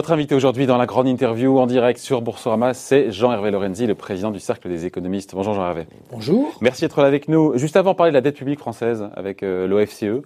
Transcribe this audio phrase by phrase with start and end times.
[0.00, 3.94] Votre invité aujourd'hui dans la grande interview en direct sur Boursorama, c'est Jean-Hervé Lorenzi, le
[3.94, 5.34] président du Cercle des économistes.
[5.34, 5.84] Bonjour Jean-Hervé.
[6.10, 6.56] Bonjour.
[6.62, 7.58] Merci d'être là avec nous.
[7.58, 10.24] Juste avant de parler de la dette publique française avec euh, l'OFCE,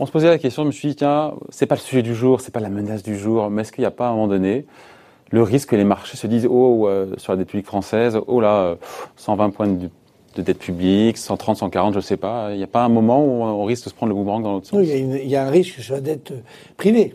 [0.00, 2.12] on se posait la question, je me suis dit, tiens, c'est pas le sujet du
[2.12, 4.14] jour, c'est pas la menace du jour, mais est-ce qu'il n'y a pas à un
[4.14, 4.66] moment donné
[5.30, 8.40] le risque que les marchés se disent, oh, euh, sur la dette publique française, oh
[8.40, 8.74] là, euh,
[9.14, 9.90] 120 points de,
[10.34, 12.48] de dette publique, 130, 140, je sais pas.
[12.50, 14.54] Il n'y a pas un moment où on risque de se prendre le boomerang dans
[14.54, 14.76] l'autre sens?
[14.76, 16.40] Non, il, y a y un risque sur la dette euh,
[16.76, 17.14] privée.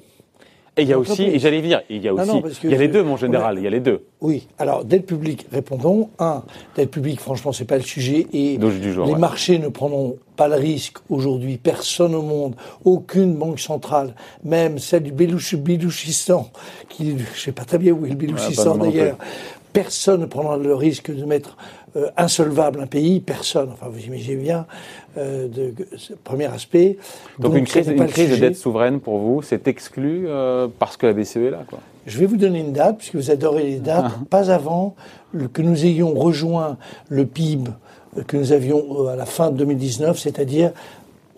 [0.79, 2.73] Et il y a aussi, et j'allais dire, il y a aussi, non, il y
[2.73, 4.05] a les deux, mon général, il y a les deux.
[4.21, 4.47] Oui.
[4.57, 6.09] Alors, dette publique, répondons.
[6.19, 6.43] Un,
[6.75, 8.27] dette publique, franchement, c'est pas le sujet.
[8.33, 9.19] Et Du- jour, les ouais.
[9.19, 11.57] marchés ne prendront pas le risque aujourd'hui.
[11.57, 12.55] Personne au monde,
[12.85, 16.49] aucune banque centrale, même celle du Bélouch- Bélouchistan,
[16.88, 19.17] qui, je sais pas très bien où est le Bélouchistan moi non d'ailleurs.
[19.73, 21.58] Personne ne prendra le risque de mettre
[21.95, 23.20] euh, insolvable un pays.
[23.20, 23.70] Personne.
[23.72, 24.66] Enfin, vous imaginez bien.
[25.17, 26.98] Euh, de, ce premier aspect.
[27.39, 31.14] Donc, une crise, une de dette souveraine pour vous, c'est exclu euh, parce que la
[31.14, 31.80] BCE est là, quoi.
[32.06, 34.95] Je vais vous donner une date, puisque vous adorez les dates, pas avant
[35.53, 36.78] que nous ayons rejoint
[37.09, 37.70] le PIB
[38.28, 40.72] que nous avions à la fin de 2019, c'est-à-dire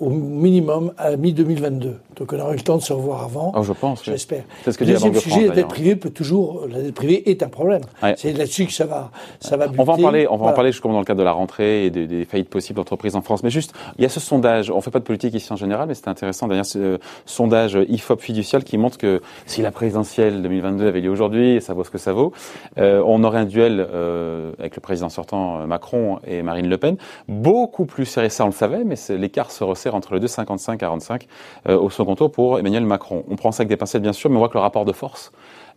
[0.02, 1.94] au minimum à mi-2022.
[2.18, 3.54] Donc on aura eu le temps de se revoir avant.
[3.56, 4.14] Oh, je pense, oui.
[4.14, 4.44] J'espère.
[4.64, 6.68] C'est ce que dit la Deuxième Banque de sujet, France, la dette privée peut toujours,
[6.70, 7.82] la dette privée est un problème.
[8.04, 8.16] Ouais.
[8.18, 9.80] C'est là-dessus que ça va, ça va buter.
[9.80, 11.86] On va en parler, on va en parler justement dans le cadre de la rentrée
[11.86, 13.44] et des, des faillites possibles d'entreprises en France.
[13.44, 15.88] Mais juste, il y a ce sondage, on fait pas de politique ici en général,
[15.88, 20.42] mais c'est intéressant d'ailleurs ce euh, sondage IFOP fiducial qui montre que si la présidentielle
[20.42, 22.34] 2022 avait lieu aujourd'hui, et ça vaut ce que ça vaut,
[22.78, 26.78] euh, on aurait un duel euh, avec le président sortant euh, Macron et Marine Le
[26.78, 30.28] Pen, beaucoup plus serré, ça on le savait, mais l'écart se resserre entre les deux,
[30.28, 31.28] 55-45
[31.70, 33.24] euh, au second tour pour Emmanuel Macron.
[33.30, 34.94] On prend ça avec des pincettes bien sûr, mais on voit que le rapport de
[34.94, 35.32] force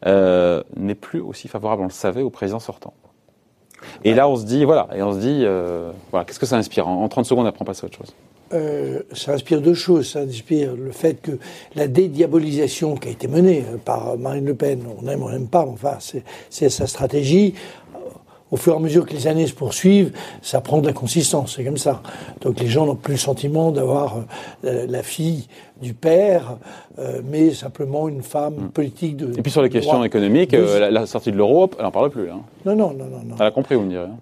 [0.07, 2.95] euh, n'est plus aussi favorable, on le savait, au président sortant.
[4.03, 6.57] Et là, on se dit, voilà, et on se dit, euh, voilà, qu'est-ce que ça
[6.57, 6.89] inspire?
[6.89, 8.15] En en 30 secondes, après, on passe à autre chose.
[8.53, 10.11] Euh, ça inspire deux choses.
[10.11, 11.33] Ça inspire le fait que
[11.75, 15.49] la dédiabolisation qui a été menée par Marine Le Pen, on aime ou on n'aime
[15.49, 15.99] pas, enfin,
[16.51, 17.55] c'est sa stratégie.
[18.55, 21.55] Au fur et à mesure que les années se poursuivent, ça prend de la consistance,
[21.57, 22.03] c'est comme ça.
[22.43, 24.19] Donc les gens n'ont plus le sentiment d'avoir
[24.65, 25.49] euh, la fille
[25.83, 26.57] du père,
[27.01, 29.37] euh, mais simplement une femme politique de.
[29.37, 32.11] Et puis sur les questions économiques, euh, la, la sortie de l'euro, elle n'en parle
[32.11, 32.31] plus.
[32.31, 32.43] Hein.
[32.65, 33.35] Non, non, non, non, non.
[33.41, 34.05] Elle a compris, vous me direz.
[34.05, 34.17] hein.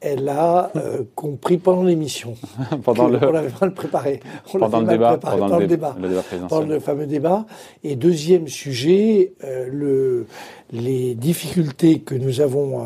[0.00, 2.34] Elle a euh, compris pendant l'émission.
[2.84, 4.20] Pendant le- On l'avait mal préparé.
[4.54, 5.96] On Pendant le débat, préparé pendant pendant le le dé- débat.
[6.00, 6.22] le débat.
[6.48, 7.46] Dans le fameux débat.
[7.82, 10.26] Et deuxième sujet, euh, le,
[10.70, 12.84] les difficultés que nous avons euh,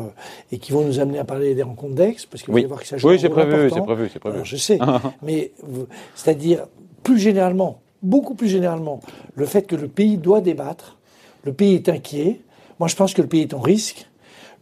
[0.51, 2.61] et qui vont nous amener à parler des rencontres d'ex, parce que vous Oui.
[2.61, 4.33] allez voir que ça joue Oui, rôle prévu, j'ai prévu, j'ai prévu.
[4.35, 4.79] Alors, je sais,
[5.21, 5.85] mais vous-
[6.15, 6.65] c'est-à-dire
[7.03, 9.01] plus généralement, beaucoup plus généralement,
[9.35, 10.97] le fait que le pays doit débattre,
[11.43, 12.39] le pays est inquiet.
[12.79, 14.07] Moi, je pense que le pays est en risque.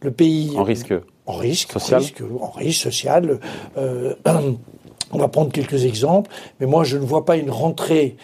[0.02, 0.92] Le pays En risque.
[1.26, 2.00] En risque, Social.
[2.00, 3.38] en risque, en risque social.
[3.76, 4.14] Euh,
[5.12, 8.16] on va prendre quelques exemples, mais moi je ne vois pas une rentrée.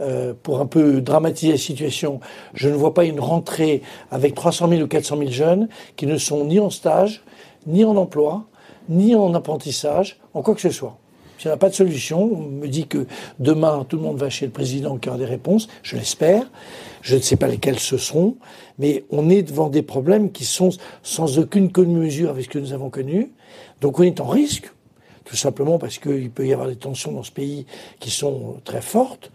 [0.00, 2.18] euh, pour un peu dramatiser la situation,
[2.52, 6.18] je ne vois pas une rentrée avec 300 000 ou 400 000 jeunes qui ne
[6.18, 7.22] sont ni en stage,
[7.68, 8.42] ni en emploi,
[8.88, 10.98] ni en apprentissage, en quoi que ce soit.
[11.38, 13.06] S'il n'y a pas de solution, on me dit que
[13.38, 16.44] demain tout le monde va chez le président qui aura des réponses, je l'espère.
[17.02, 18.36] Je ne sais pas lesquelles ce seront,
[18.78, 20.70] mais on est devant des problèmes qui sont
[21.02, 23.32] sans aucune mesure avec ce que nous avons connu.
[23.82, 24.72] Donc on est en risque,
[25.24, 27.66] tout simplement parce qu'il peut y avoir des tensions dans ce pays
[28.00, 29.30] qui sont très fortes.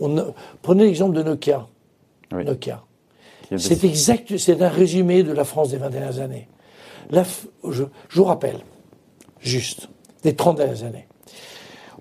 [0.00, 1.68] On, prenez l'exemple de Nokia.
[2.34, 2.44] Oui.
[2.44, 2.82] Nokia.
[3.58, 6.48] C'est exact, c'est un résumé de la France des 20 dernières années.
[7.10, 8.60] La f- je, je vous rappelle,
[9.40, 9.88] juste,
[10.22, 11.06] des 30 dernières années.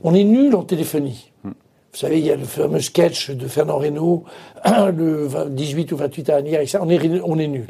[0.04, 1.32] On est nul en téléphonie.
[1.44, 4.24] Vous savez, il y a le fameux sketch de Fernand Reynaud,
[4.66, 7.68] le 20 18 ou 28 anniversaire, et ça, on est, on est nul.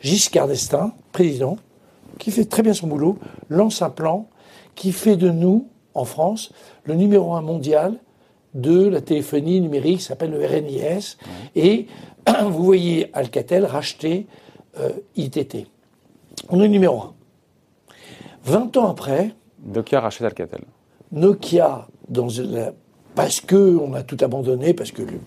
[0.00, 1.56] Giscard d'Estaing, président,
[2.18, 3.18] qui fait très bien son boulot,
[3.48, 4.28] lance un plan
[4.74, 6.52] qui fait de nous, en France,
[6.84, 7.98] le numéro un mondial
[8.54, 11.16] de la téléphonie numérique, qui s'appelle le RNIS.
[11.56, 11.86] Et
[12.42, 14.26] vous voyez Alcatel racheter
[14.78, 15.66] euh, ITT.
[16.50, 17.14] On est numéro un.
[18.44, 19.34] 20 ans après,
[19.64, 20.62] Nokia rachète Alcatel.
[21.12, 22.72] Nokia, dans la-
[23.14, 25.18] parce que on a tout abandonné, parce que le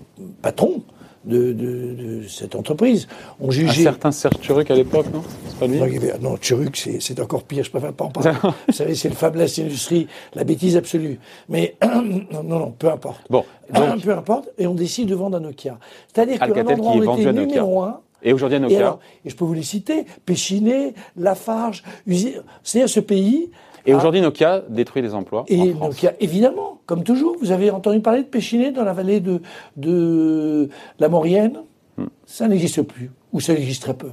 [0.42, 0.82] patron
[1.26, 3.08] de, de- de cette entreprise
[3.40, 3.84] ont Un jugé.
[3.84, 5.22] certain Serge Turuk à l'époque, non?
[5.50, 5.80] C'est pas lui?
[5.80, 8.32] Non, non, Turuk, c'est encore pire, je préfère pas en parler.
[8.68, 11.20] Vous savez, c'est le faiblesse industrie, la bêtise absolue.
[11.50, 11.76] Mais
[12.32, 13.22] non, non, peu importe.
[13.30, 13.44] Bon,
[13.74, 15.78] donc, peu importe, et on décide de vendre à Nokia.
[16.14, 17.46] C'est-à-dire qu'à un endroit on était à Nokia.
[17.62, 20.94] numéro un, et aujourd'hui à et, Nokia, alors, et je peux vous les citer, Péchiné,
[21.18, 23.52] Lafarge, Usi- c'est-à-dire ce pays.
[23.86, 25.90] Et a- aujourd'hui Nokia détruit des emplois et en France.
[25.96, 29.42] Nokia, évidemment, comme toujours, vous avez entendu parler de Péchiné dans la vallée de,
[29.78, 31.62] de la Maurienne
[31.98, 32.08] Hmm.
[32.26, 34.10] Ça n'existe plus, ou ça existe très peu.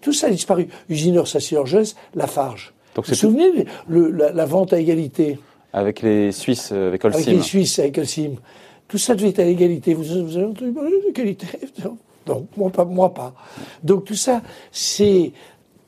[0.00, 0.68] Tout ça a disparu.
[0.88, 2.72] Usineur Sassy-Orgeuse, Lafarge.
[2.94, 5.36] Donc vous vous souvenez le- la, la vente à égalité
[5.72, 7.30] Avec les Suisses, euh, avec avec Holcim.
[7.32, 8.36] les Suisses, avec Holcim
[8.86, 9.92] Tout ça devait être à égalité.
[9.92, 11.48] Vous, vous avez entendu parler d'égalité
[12.56, 12.84] moi pas.
[12.84, 13.34] Moi pas.
[13.82, 14.40] Donc, tout ça,
[14.70, 15.32] c'est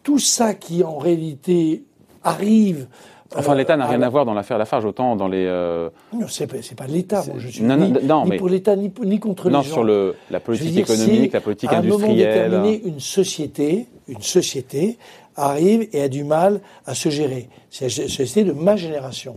[0.03, 1.85] tout ça qui, en réalité,
[2.25, 2.89] arrive.
[3.37, 5.45] Enfin, euh, l'État n'a à rien à voir dans l'affaire Lafarge, autant dans les.
[5.47, 7.23] euh, Non, c'est pas, pas l'État.
[7.27, 9.59] Moi, je suis Non, non, ni, non, ni mais- pour l'État, ni, ni contre non,
[9.61, 9.73] les gens.
[9.75, 12.51] sur le, la politique dire, économique, la politique à un moment industrielle.
[12.51, 14.97] déterminé, une société, une société
[15.37, 17.49] arrive et a du mal à se gérer.
[17.71, 19.37] C'est la société de ma génération.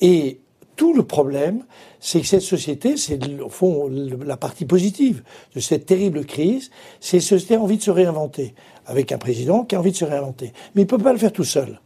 [0.00, 0.40] Et
[0.76, 1.64] tout le problème,
[2.00, 3.90] c'est que cette société, c'est au fond
[4.24, 5.22] la partie positive
[5.54, 6.70] de cette terrible crise,
[7.00, 8.54] c'est que cette société a envie de se réinventer,
[8.86, 10.52] avec un président qui a envie de se réinventer.
[10.74, 11.80] Mais il ne peut pas le faire tout seul.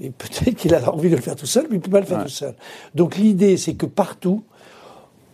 [0.00, 2.00] Et peut-être qu'il a envie de le faire tout seul, mais il ne peut pas
[2.00, 2.24] le faire Ouais.
[2.24, 2.54] tout seul.
[2.94, 4.42] Donc l'idée, c'est que partout,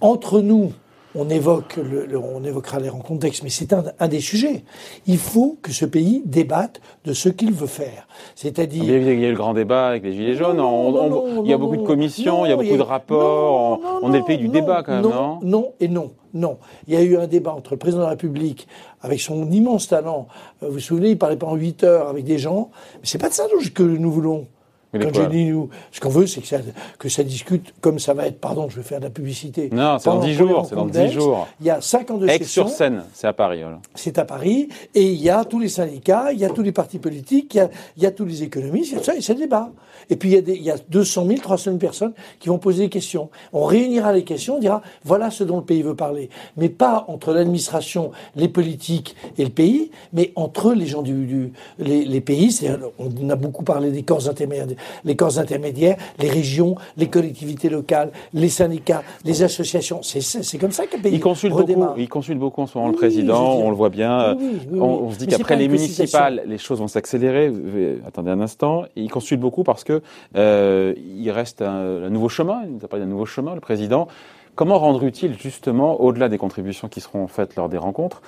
[0.01, 0.73] entre nous,
[1.17, 4.65] on évoque, le, le- on évoquera les rencontres d'ex, mais c'est un, un des sujets.
[5.07, 8.09] Il faut que ce pays débatte de ce qu'il veut faire.
[8.35, 10.35] C'est-à-dire, Il y a eu il y a eu le grand débat avec les Gilets
[10.35, 10.57] jaunes.
[10.57, 12.77] non, on- non, on- non, il y a beaucoup de commissions, il y a beaucoup
[12.77, 13.81] de rapports.
[14.03, 16.59] on est le pays du débat quand même, non, Non, et non, non.
[16.89, 18.67] Il y a eu un débat entre le président de la République,
[19.01, 20.27] avec son immense talent.
[20.65, 22.71] Euh, Vous vous souvenez, il parlait pendant 8 heures avec des gens.
[22.95, 24.49] Mais c'est pas de ça que nous voulons.
[24.99, 26.59] Mais Quand je dis nous, ce qu'on veut, c'est que ça,
[26.99, 28.39] que ça discute comme ça va être.
[28.41, 29.71] Pardon, je vais faire de la publicité.
[29.73, 31.49] Non, c'est dans Pendant- 10 pour les jours, c'est dans rencontres 10 d'Aix, jours.
[31.61, 32.67] Il y a 52 Aix sessions.
[32.67, 33.61] sur Seine, c'est à Paris.
[33.63, 33.81] voilà.
[33.95, 36.73] C'est à Paris, et il y a tous les syndicats, il y a tous les
[36.73, 39.05] partis politiques, il y a, il y a tous les économistes, il y a tout
[39.07, 39.71] ça, et c'est débat.
[40.11, 42.49] Et puis il y, a des, il y a 200 000, 300 000 personnes qui
[42.51, 43.31] vont poser des questions.
[43.55, 46.29] On réunira les questions, on dira voilà ce dont le pays veut parler.
[46.59, 51.53] Mais pas entre l'administration, les politiques et le pays, mais entre les gens du, du
[51.79, 52.51] les, les pays.
[52.99, 54.67] On a beaucoup parlé des corps intermédiaires,
[55.05, 60.01] les corps intermédiaires, les régions, les collectivités locales, les syndicats, les associations.
[60.03, 61.89] C'est comme ça qu'un pays Il consulte redémarre.
[61.89, 64.35] beaucoup, il consulte beaucoup en ce moment le président, on le voit bien.
[64.35, 67.49] Oui, oui, oui, on, se dit qu'après les municipales, les choses vont s'accélérer.
[67.49, 68.85] Euh, Attendez un instant.
[68.97, 70.03] Il consulte beaucoup parce que
[70.37, 72.63] euh, il reste un, un nouveau chemin.
[72.65, 74.09] Il nous a parlé d'un nouveau chemin, le président.
[74.55, 78.23] Comment rendre utile justement, au-delà des contributions qui seront faites lors des rencontres,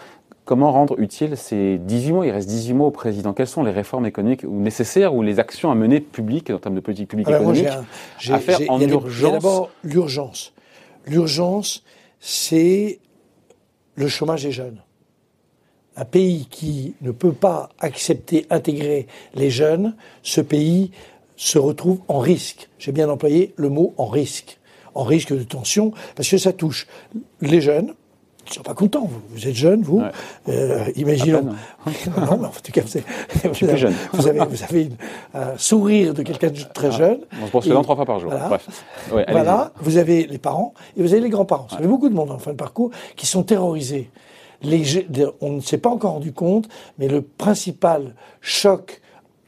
[0.46, 3.34] comment rendre utile ces 18 mois Il reste 18 mois au président.
[3.34, 6.76] Quelles sont les réformes économiques ou nécessaires ou les actions à mener publiques en termes
[6.76, 7.84] de politique publique moi, économique un-
[8.18, 9.32] j'ai- à faire j'ai- en urgence?
[9.32, 10.54] D'abord, l'urgence.
[11.06, 11.84] L'urgence,
[12.20, 13.00] c'est
[13.96, 14.80] le chômage des jeunes.
[15.96, 20.90] Un pays qui ne peut pas accepter, intégrer les jeunes, ce pays
[21.36, 22.68] se retrouve en risque.
[22.78, 24.58] J'ai bien employé le mot en risque.
[24.94, 26.86] En risque de tension, parce que ça touche
[27.42, 27.94] les jeunes,
[28.50, 29.04] ne sont pas contents.
[29.06, 30.00] Vous, vous êtes jeune, vous.
[30.00, 30.10] Ouais.
[30.48, 31.46] Euh, imaginons.
[31.86, 33.94] Non, mais en tout cas, vous, avez- suis plus jeune.
[34.12, 34.96] vous avez, vous avez une-
[35.34, 37.18] un sourire de quelqu'un de très jeune.
[37.42, 38.30] On se brosse les dents trois fois par jour.
[38.30, 38.48] voilà.
[38.48, 38.66] Bref.
[39.12, 39.24] Ouais.
[39.30, 41.68] Voilà, vous avez les parents et vous avez les grands-parents.
[41.70, 44.10] Ça fait beaucoup de monde en fin de parcours qui sont terrorisés.
[44.62, 44.82] Les,
[45.40, 46.68] on ne s'est pas encore rendu compte,
[46.98, 49.00] mais le principal choc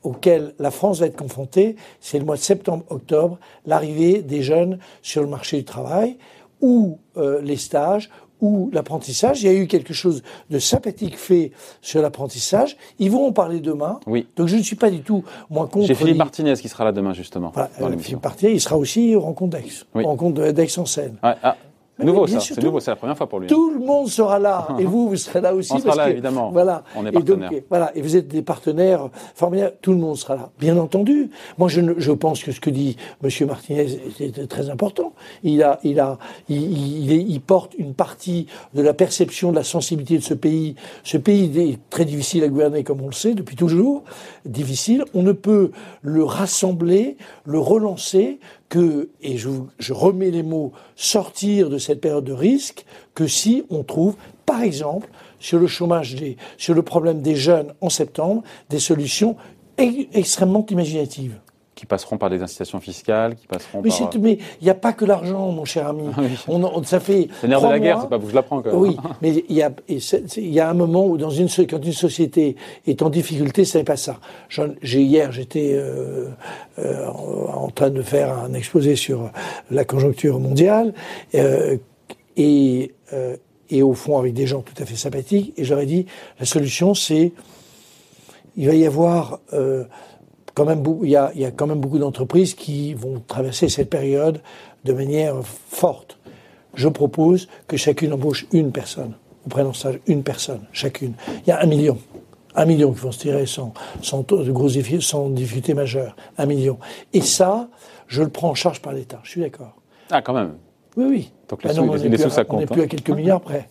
[0.02, 5.22] auquel la France va être confrontée, c'est le mois de septembre-octobre, l'arrivée des jeunes sur
[5.22, 6.18] le marché du travail,
[6.60, 8.10] ou euh, les stages,
[8.40, 9.42] ou l'apprentissage.
[9.42, 11.52] Il y a eu quelque chose de sympathique fait
[11.82, 12.76] sur l'apprentissage.
[12.98, 14.00] Ils vont en parler demain.
[14.06, 14.26] Oui.
[14.36, 15.86] Donc je ne suis pas du tout, moi, contre...
[15.86, 17.98] J'ai Philippe les- Martinez qui sera là demain justement voilà, dans euh.
[17.98, 20.04] Philippe Partier, il sera aussi au rencontre d'Aix, Oui.
[20.04, 21.16] rencontre de- d'Aix-en-Seine.
[21.22, 21.56] Ouais, ah,
[21.98, 23.46] Mais nouveau oui, ça, c'est nouveau, c'est la première fois pour lui.
[23.48, 25.72] Tout le monde sera là, et vous, vous serez là aussi.
[25.72, 26.50] On sera parce là, que- évidemment.
[26.50, 26.84] Voilà.
[26.96, 27.62] On est Et donc, partenaires.
[27.68, 29.74] voilà, et vous êtes des partenaires formidables.
[29.82, 31.30] Tout le monde sera là, bien entendu.
[31.58, 33.86] Moi, je, ne- je pense que ce que dit Monsieur Martinez
[34.20, 35.12] est très important.
[35.42, 36.18] Il a, il a,
[36.48, 36.62] il,
[37.10, 40.76] il, il porte une partie de la perception de la sensibilité de ce pays.
[41.04, 44.04] Ce pays est très difficile à gouverner, comme on le sait depuis toujours.
[44.44, 45.04] Difficile.
[45.14, 49.48] On ne peut le rassembler, le relancer que, et je,
[49.78, 52.84] je remets les mots, sortir de cette période de risque
[53.14, 55.08] que si on trouve, par exemple,
[55.38, 59.36] sur le chômage, des, sur le problème des jeunes en septembre, des solutions
[59.78, 61.38] extrêmement imaginatives.
[61.78, 63.98] Qui passeront par des incitations fiscales, qui passeront Mais par.
[64.12, 66.08] c'est- mais il n'y a pas que l'argent, mon cher ami.
[66.18, 66.26] Oui.
[66.48, 67.28] On, on- ça fait.
[67.40, 68.80] C'est nerf de la guerre, c'est pas vous je l'apprends quand même.
[68.80, 72.56] Oui, mais il y a, y un moment où dans une, quand une société
[72.88, 74.18] est en difficulté, ce n'est pas ça.
[74.82, 76.30] J'ai hier, j'étais euh,
[76.80, 79.30] euh, en, train de faire un exposé sur
[79.70, 80.92] la conjoncture mondiale
[81.36, 81.76] euh,
[82.36, 83.36] et, euh,
[83.70, 85.52] et au fond avec des gens tout à fait sympathiques.
[85.56, 86.06] Et j'aurais dit,
[86.40, 87.30] la solution, c'est
[88.56, 89.84] il va y avoir euh,
[90.58, 93.22] quand même beaucoup, il y a, il y a quand même beaucoup d'entreprises qui vont
[93.24, 94.40] traverser cette période
[94.84, 96.18] de manière forte.
[96.74, 99.14] Je propose que chacune embauche une personne,
[99.46, 101.14] ou prenne en stage une personne, chacune.
[101.46, 101.96] Il y a un million.
[102.56, 103.72] Un million qui vont se tirer sans,
[104.48, 106.16] grosses sans difficulté majeure.
[106.38, 106.78] Un million.
[107.12, 107.68] Et ça,
[108.08, 109.20] je le prends en charge par l'État.
[109.22, 109.76] Je suis d'accord.
[110.10, 110.54] Ah, quand même.
[110.96, 111.32] Oui, oui.
[111.48, 112.58] Donc les, ah sous, les, sous, ça compte.
[112.58, 113.68] On n'est plus à quelques milliards près.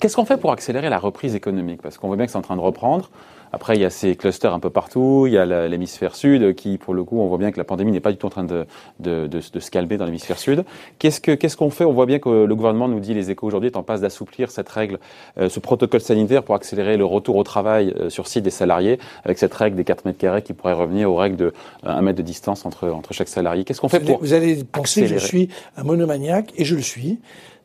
[0.00, 1.82] Qu'est-ce qu'on fait pour accélérer la reprise économique?
[1.82, 3.10] Parce qu'on voit bien que c'est en train de reprendre.
[3.52, 5.26] Après, il y a ces clusters un peu partout.
[5.28, 7.92] Il y a l'hémisphère sud qui, pour le coup, on voit bien que la pandémie
[7.92, 8.66] n'est pas du tout en train de,
[8.98, 10.64] de, de, de se calmer dans l'hémisphère sud.
[10.98, 11.84] Qu'est-ce qu'on fait?
[11.84, 14.50] On voit bien que le gouvernement nous dit, les échos aujourd'hui, est en passe d'assouplir
[14.50, 14.98] cette règle,
[15.38, 18.98] euh, ce protocole sanitaire pour accélérer le retour au travail euh, sur site des salariés,
[19.24, 21.52] avec cette règle des 4 mètres carrés qui pourrait revenir aux règles de
[21.84, 23.62] 1 mètre de distance entre, entre chaque salarié.
[23.62, 26.82] Qu'est-ce qu'on fait pour Vous allez penser que je suis un monomaniaque, et je le
[26.82, 26.93] suis.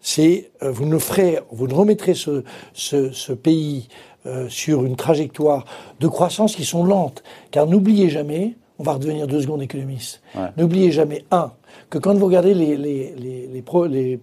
[0.01, 2.43] C'est euh, vous ne ferez, vous ne remettrez ce,
[2.73, 3.89] ce, ce pays
[4.25, 5.65] euh, sur une trajectoire
[5.99, 7.23] de croissance qui sont lentes.
[7.51, 10.21] Car n'oubliez jamais, on va redevenir deux secondes économistes,
[10.57, 11.51] n'oubliez jamais, un,
[11.89, 14.19] que quand vous regardez les, les, les, les,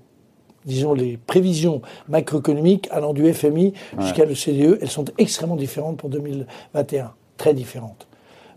[0.64, 7.12] disons, les prévisions macroéconomiques allant du FMI jusqu'à l'OCDE, elles sont extrêmement différentes pour 2021,
[7.36, 8.05] très différentes.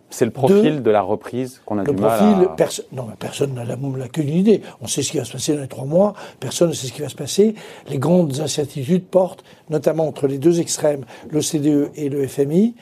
[0.10, 2.20] C'est le profil de, la reprise qu'on a du mal
[2.60, 2.66] à...
[2.92, 4.62] non, personne n'a qu'une idée.
[4.82, 6.94] On sait ce qui va se passer dans les trois mois, personne ne sait ce
[6.94, 7.54] qui va se passer.
[7.90, 12.74] Les grandes incertitudes portent, notamment entre les deux extrêmes, l'OCDE et le FMI,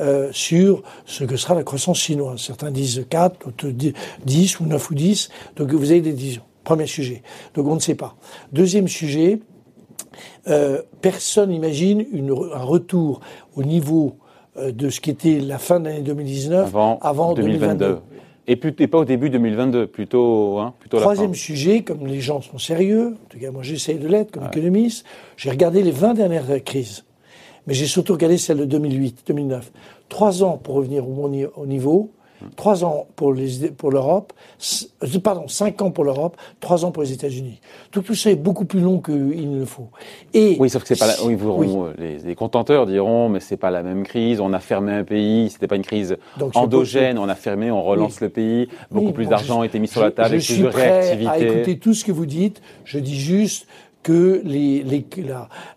[0.00, 2.40] euh, sur ce que sera la croissance chinoise.
[2.40, 3.92] Certains disent 4, d'autres
[4.24, 5.28] 10 ou 9 ou 10.
[5.56, 6.42] Donc vous avez des divisions.
[6.62, 7.22] Premier sujet.
[7.54, 8.16] Donc on ne sait pas.
[8.52, 9.40] Deuxième sujet,
[10.48, 12.04] euh, personne n'imagine
[12.54, 13.20] un retour
[13.56, 14.16] au niveau
[14.58, 17.98] de ce qui était la fin de l'année 2019 avant, 2022.
[18.48, 23.16] Et, pas au début 2022, plutôt, hein, plutôt Troisième sujet, comme les gens sont sérieux,
[23.24, 25.04] en tout cas moi j'essaye de l'être comme économiste,
[25.36, 27.04] j'ai regardé les 20 dernières crises,
[27.66, 29.72] mais j'ai surtout regardé celle de 2008, 2009.
[30.08, 32.12] Trois ans pour revenir au niveau,
[32.56, 34.32] Trois ans pour les pour l'Europe,
[35.02, 37.60] euh, pardon, cinq ans pour l'Europe, trois ans pour les États-Unis.
[37.90, 39.88] Tout tout ça est beaucoup plus long qu'il ne le faut.
[40.34, 41.06] Et oui, sauf que c'est pas.
[41.06, 44.40] La, oui, vous, Les, les, contenteurs diront, mais c'est pas la même crise.
[44.40, 46.16] On a fermé un pays, c'était pas une crise
[46.54, 47.18] endogène.
[47.18, 48.68] On a fermé, on relance le pays.
[48.90, 50.34] Beaucoup plus d'argent a été mis sur la table.
[50.34, 52.60] Je, je suis prêt à écouter tout ce que vous dites.
[52.84, 53.66] Je dis juste
[54.06, 54.40] que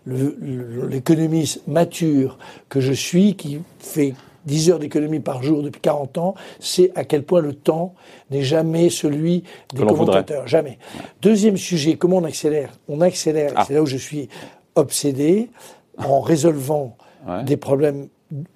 [0.05, 2.37] l'économiste mature
[2.69, 4.13] que je suis, qui fait
[4.45, 7.93] 10 heures d'économie par jour depuis 40 ans, c'est à quel point le temps
[8.31, 9.43] n'est jamais celui
[9.73, 10.47] des commentateurs.
[10.47, 10.77] Jamais.
[11.21, 12.71] Deuxième sujet, comment on accélère?
[12.87, 13.65] On accélère, ah.
[13.67, 14.29] c'est là où je suis
[14.75, 15.49] obsédé,
[15.97, 16.95] en résolvant
[17.45, 18.07] des problèmes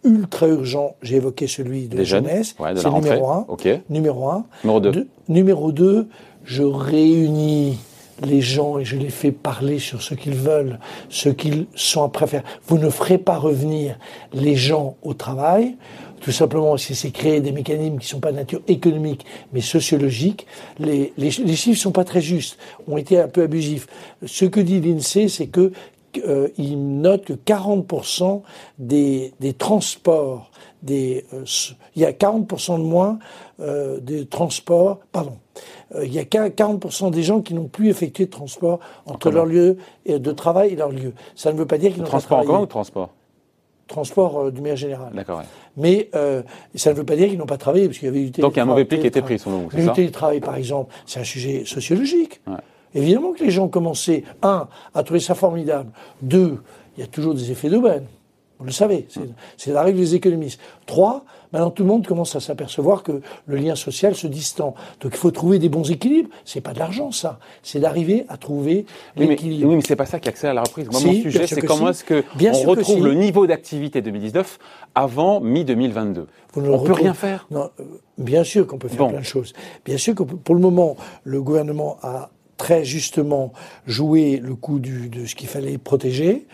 [0.04, 0.96] ultra urgents.
[1.02, 3.46] J'ai évoqué celui de la jeunesse, c'est numéro un.
[3.90, 4.46] Numéro un.
[4.64, 5.08] Numéro deux.
[5.28, 6.08] numéro deux,
[6.44, 7.80] je réunis
[8.22, 10.80] les gens et je les fais parler sur ce qu'ils veulent,
[11.10, 12.44] ce qu'ils sont à faire.
[12.68, 13.98] Vous ne ferez pas revenir
[14.34, 15.76] les gens au travail,
[16.22, 19.62] tout simplement si c'est créer des mécanismes qui ne sont pas de nature économique mais
[19.62, 20.48] sociologique.
[20.80, 23.88] Les, les, les chiffres sont pas très justes, ont été un peu abusifs.
[24.26, 25.74] Ce que dit l'INSEE, c'est que
[26.20, 28.42] euh, il note que 40%
[28.80, 30.52] des, des transports,
[30.82, 31.44] des, euh,
[31.96, 33.20] il y a 40% de moins
[33.60, 35.38] euh, des transports, pardon,
[35.96, 39.46] euh, il y a 40% des gens qui n'ont plus effectué de transport entre leur
[39.46, 39.78] lieu
[40.08, 41.14] de travail et leur lieu.
[41.36, 42.48] Ça ne veut pas dire qu'ils n'ont pas travaillé.
[42.48, 43.10] Transport en ou transport?
[43.88, 45.12] Transport du manière générale.
[45.14, 45.42] D'accord.
[45.78, 46.42] Mais euh,
[46.76, 48.54] ça ne veut pas dire qu'ils n'ont pas travaillé parce qu'il y avait eu Donc
[48.54, 50.56] il y a un mauvais pli qui a été pris, selon vous, Le télétravail, par
[50.56, 52.42] exemple, c'est un sujet sociologique.
[52.96, 55.92] Évidemment que les gens commençaient, un, à trouver ça formidable.
[56.22, 56.62] Deux,
[56.98, 58.06] il y a toujours des effets d'aubaine.
[58.60, 59.08] Vous le savez,
[59.58, 60.58] c'est la règle des économistes.
[60.86, 64.74] Trois, maintenant tout le monde commence à s'apercevoir que le lien social se distend.
[65.02, 66.30] Donc il faut trouver des bons équilibres.
[66.46, 67.40] C'est pas de l'argent, ça.
[67.62, 68.86] C'est d'arriver à trouver
[69.18, 69.70] l'équilibre.
[69.70, 70.88] Oui, mais c'est pas ça qui accélère la reprise.
[70.90, 74.60] Moi, mon sujet, c'est comment est-ce que on retrouve le niveau d'activité 2019
[74.96, 76.26] avant mi-2022.
[76.56, 77.48] On peut rien faire.
[77.52, 77.84] Non, euh,
[78.18, 79.52] bien sûr qu'on peut faire plein de choses.
[79.84, 80.96] Bien sûr que pour le moment,
[81.26, 83.54] le gouvernement a très justement
[83.88, 86.46] joué le coup du, de ce qu'il fallait protéger.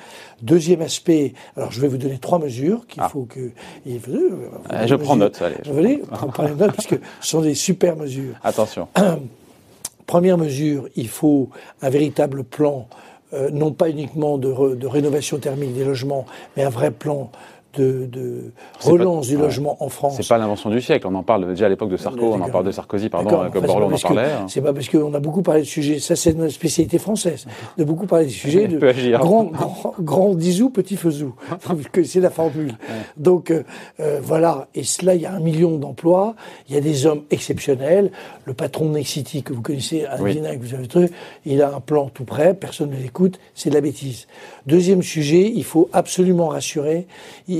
[0.41, 3.09] Deuxième aspect, alors je vais vous donner trois mesures qu'il ah.
[3.09, 3.51] faut que.
[3.85, 5.57] Il, euh, je prends note, allez.
[5.65, 8.35] Vous voulez prendre note parce que ce sont des super mesures.
[8.43, 8.87] Attention.
[10.05, 11.49] Première mesure, il faut
[11.81, 12.87] un véritable plan,
[13.33, 16.25] euh, non pas uniquement de, de rénovation thermique des logements,
[16.57, 17.31] mais un vrai plan
[17.77, 20.17] de, relance du logement en France.
[20.17, 21.07] C'est pas l'invention du siècle.
[21.07, 23.65] On en parle déjà à l'époque de Sarko, on en parle de Sarkozy, pardon, comme
[23.65, 24.31] Borloo en parlait.
[24.31, 24.45] Hein.
[24.47, 27.45] C'est pas parce qu'on a beaucoup parlé de sujets, ça c'est une spécialité française,
[27.77, 31.33] de beaucoup parler de sujets de grand, grand, grand disou, petit faisou.
[32.03, 32.75] c'est la formule.
[33.17, 33.63] Donc euh,
[33.99, 36.35] euh, voilà, et cela, il y a un million d'emplois,
[36.67, 38.11] il y a des hommes exceptionnels.
[38.45, 40.35] Le patron de Nexity que vous connaissez, Alain oui.
[40.35, 41.09] que vous avez trouvé,
[41.45, 44.27] il a un plan tout prêt, personne ne l'écoute, c'est de la bêtise.
[44.65, 47.07] Deuxième sujet, il faut absolument rassurer.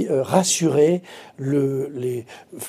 [0.09, 1.01] Euh, rassurer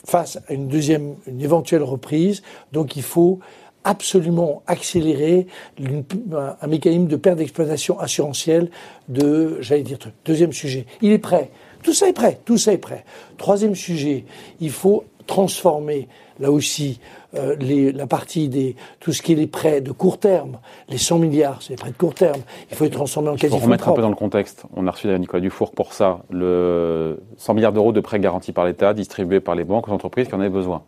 [0.06, 2.42] face à une deuxième, une éventuelle reprise.
[2.72, 3.40] Donc il faut
[3.84, 5.46] absolument accélérer
[5.80, 8.70] un, mécanisme de perte d'exploitation assurantielle
[9.08, 10.86] de, j'allais dire, deuxième sujet.
[11.02, 11.50] Il est prêt.
[11.82, 13.04] Tout ça est prêt, tout ça est prêt.
[13.38, 14.24] Troisième sujet,
[14.60, 16.08] il faut transformer
[16.38, 17.00] là aussi
[17.34, 20.58] euh, les, la partie des tout ce qui est les prêts de court terme,
[20.88, 22.40] les 100 milliards, c'est les prêts de court terme.
[22.70, 24.90] Il faut les transformer en quasi Pour remettre un peu dans le contexte, on a
[24.90, 29.40] reçu Nicolas Dufour pour ça, le 100 milliards d'euros de prêts garantis par l'État, distribués
[29.40, 30.82] par les banques aux entreprises qui en avaient besoin.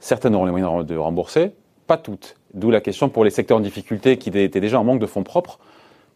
[0.00, 1.52] Certaines auront les moyens de rembourser,
[1.86, 2.36] pas toutes.
[2.54, 5.22] D'où la question pour les secteurs en difficulté qui étaient déjà en manque de fonds
[5.22, 5.58] propres.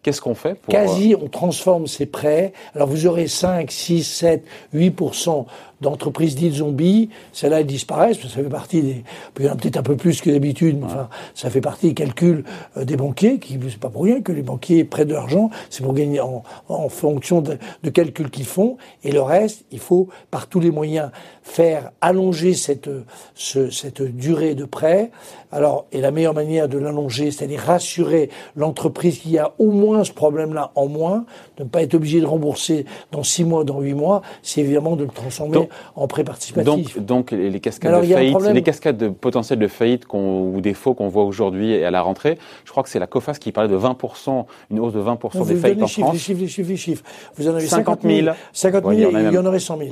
[0.03, 0.73] Qu'est-ce qu'on fait pour...
[0.73, 2.53] Quasi, on transforme ces prêts.
[2.75, 5.47] Alors vous aurez 5, 6, 7, 8%
[5.81, 9.05] d'entreprises dites zombies, celles-là elles disparaissent, parce que ça fait partie des,
[9.39, 11.89] il y en a peut-être un peu plus que d'habitude, mais enfin, ça fait partie
[11.89, 12.45] des calculs
[12.77, 15.83] euh, des banquiers, qui, c'est pas pour rien que les banquiers prêtent de l'argent, c'est
[15.83, 20.09] pour gagner en, en fonction de, de calculs qu'ils font, et le reste, il faut,
[20.31, 21.11] par tous les moyens,
[21.43, 22.91] faire allonger cette,
[23.35, 25.11] ce, cette durée de prêt.
[25.53, 30.13] Alors, et la meilleure manière de l'allonger, c'est-à-dire rassurer l'entreprise qui a au moins ce
[30.13, 31.25] problème-là en moins,
[31.57, 34.97] de ne pas être obligé de rembourser dans six mois, dans huit mois, c'est évidemment
[34.97, 36.97] de le transformer en prêt participatif.
[36.97, 41.09] Donc, donc les, cascades de faillite, les cascades de potentiel de faillite ou défaut qu'on
[41.09, 43.79] voit aujourd'hui et à la rentrée, je crois que c'est la COFAS qui parlait de
[43.79, 46.15] 20%, une hausse de 20% des faillites en chiffres, France.
[46.15, 47.05] Les chiffres, les chiffres, les chiffres.
[47.37, 48.29] Vous en avez 50 000.
[48.53, 49.91] 50 000, il y en aurait 100 000.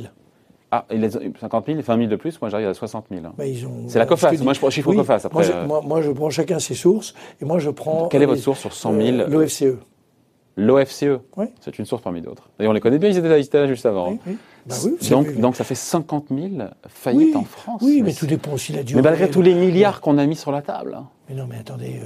[0.71, 3.23] Ah, les 50 000, 20 000 de plus, moi j'arrive à 60 000.
[3.37, 3.45] Bah,
[3.87, 5.21] c'est la COFAS, moi je prends chiffre COFAS.
[5.25, 8.09] Après, moi, moi, moi, je prends chacun ses sources, et moi je prends...
[8.09, 9.77] Quelle est votre source sur 100 000 euh, L'OFCE.
[10.57, 11.47] L'OFCE, oui.
[11.61, 12.49] c'est une source parmi d'autres.
[12.59, 14.19] Et on les connaît bien, ils étaient là, juste avant.
[14.27, 17.83] Oui, bah oui, donc, donc ça fait 50 000 faillites en France.
[17.83, 19.03] Oui, mais, tout dépend aussi de la durée.
[19.03, 20.99] Mais malgré tous les milliards qu'on a mis sur la table.
[21.29, 22.01] Mais non, mais attendez,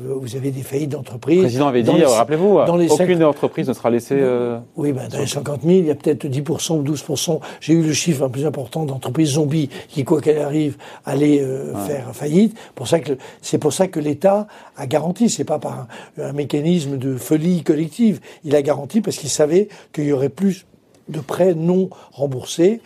[0.00, 1.38] euh, vous avez des faillites d'entreprises.
[1.38, 2.58] Le président avait dit, rappelez-vous,
[2.90, 4.18] aucune entreprise ne sera laissée.
[4.18, 7.72] Euh, oui, ben, dans les 50 000, il y a peut-être 10% ou 12% J'ai
[7.72, 12.14] eu le chiffre un plus important d'entreprises zombies qui, quoi qu'elle arrive, allaient euh, faire
[12.14, 12.56] faillite.
[12.74, 15.30] Pour ça que c'est pour ça que l'État a garanti.
[15.30, 15.86] C'est pas par
[16.18, 18.20] un, un, mécanisme de folie collective.
[18.44, 20.66] Il a garanti parce qu'il savait qu'il y aurait plus
[21.08, 22.80] de prêts non remboursés.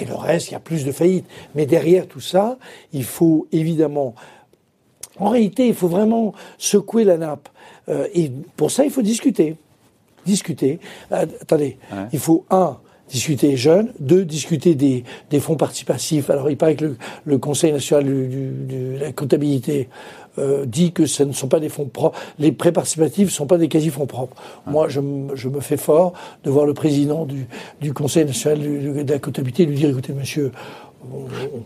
[0.00, 1.26] Et le reste, il y a plus de faillites.
[1.54, 2.58] Mais derrière tout ça,
[2.92, 4.14] il faut évidemment
[5.18, 7.48] en réalité, il faut vraiment secouer la nappe.
[7.88, 9.56] Euh, et pour ça, il faut discuter.
[10.24, 10.78] Discuter.
[11.12, 11.78] Euh, attendez,
[12.12, 12.78] il faut, un,
[13.10, 16.30] discuter jeunes, deux, discuter des, des, fonds participatifs.
[16.30, 19.88] Alors, il paraît que le, Conseil national de la comptabilité
[20.38, 22.18] euh, dit que ce ne sont pas des fonds propres.
[22.38, 24.36] Les prêts participatifs ne sont pas des quasi-fonds propres.
[24.66, 25.00] Moi, je,
[25.34, 26.12] je, me fais fort
[26.44, 27.46] de voir le président du,
[27.80, 30.52] du Conseil national de la comptabilité lui dire, écoutez, monsieur,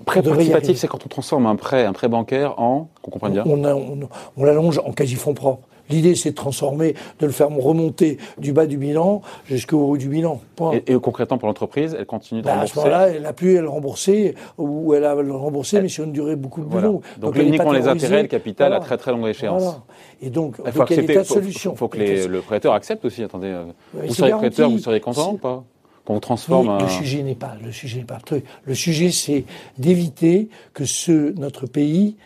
[0.04, 3.44] prêt participatif, c'est quand on transforme un prêt, un prêt bancaire en, qu'on comprenne bien
[3.46, 5.66] On, on, l'allonge en quasi-fonds propres.
[5.90, 10.08] L'idée, c'est de transformer, de le faire remonter du bas du bilan jusqu'au haut du
[10.08, 10.40] bilan.
[10.86, 13.60] Et, concrètement, pour l'entreprise, elle continue de rembourser À ce moment-là, elle n'a plus à
[13.60, 17.02] le rembourser, ou elle a le rembourser, mais sur une durée beaucoup plus longue.
[17.18, 19.80] Donc, uniquement les intérêts, le capital à très très longue échéance.
[20.20, 23.24] Et donc, il faut, il faut, que le prêteur accepte aussi.
[23.24, 25.64] Attendez, euh, vous seriez prêteur, vous seriez content ou pas
[26.04, 28.44] qu'on transforme Le sujet n'est pas, le sujet n'est pas truc.
[28.64, 29.44] Le sujet, c'est
[29.78, 32.16] d'éviter que ce, notre pays,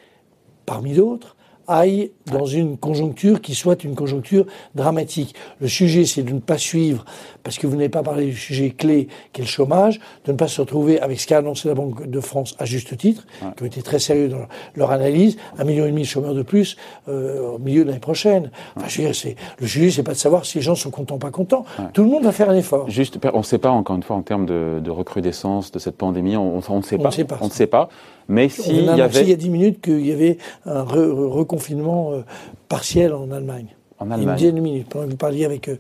[0.65, 5.35] parmi d'autres, aille dans une conjoncture qui soit une conjoncture dramatique.
[5.61, 7.05] Le sujet, c'est de ne pas suivre,
[7.43, 10.37] parce que vous n'avez pas parlé du sujet clé, qui est le chômage, de ne
[10.37, 13.63] pas se retrouver avec ce qu'a annoncé la Banque de France à juste titre, qui
[13.63, 16.77] ont été très sérieux dans leur analyse, un million et demi de chômeurs de plus
[17.09, 18.51] euh, au milieu de l'année prochaine.
[18.77, 21.17] Enfin, je veux dire, le sujet, c'est pas de savoir si les gens sont contents
[21.17, 21.65] ou pas contents.
[21.93, 22.89] Tout le monde va faire un effort.
[22.91, 25.97] Juste, on ne sait pas, encore une fois, en termes de, de recrudescence de cette
[25.97, 27.11] pandémie, on, on, ne sait pas.
[27.41, 27.89] On ne sait pas.
[28.29, 29.23] Mais s'il y avait...
[29.23, 32.23] il y a dix minutes qu'il y avait un reconfinement euh,
[32.69, 33.69] partiel en Allemagne.
[33.99, 34.29] En Allemagne.
[34.29, 35.69] Une dizaine de minutes, pendant que vous parliez avec.
[35.69, 35.77] Euh,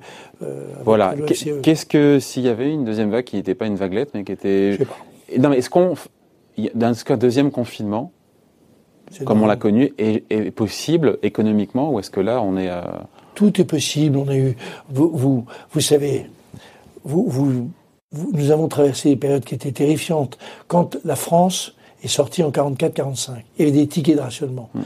[0.84, 1.14] voilà.
[1.62, 4.32] Qu'est-ce que s'il y avait une deuxième vague qui n'était pas une vaguelette, mais qui
[4.32, 4.72] était.
[4.72, 4.96] Je sais pas.
[5.38, 5.94] Non, mais est-ce qu'on.
[6.74, 8.12] Dans ce cas, deuxième confinement,
[9.26, 12.70] comme on l'a connu, est, possible économiquement ou est-ce que là, on est.
[13.34, 14.16] Tout est possible.
[14.16, 14.56] On a eu.
[14.88, 16.30] Vous, vous, vous savez,
[17.04, 17.70] vous, vous,
[18.32, 20.38] nous avons traversé des périodes qui étaient terrifiantes.
[20.68, 21.75] Quand la France
[22.06, 23.32] est sorti en 44-45.
[23.58, 24.70] Il y avait des tickets de rationnement.
[24.74, 24.80] Mm.